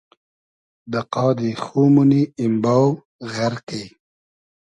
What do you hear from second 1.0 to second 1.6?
قادی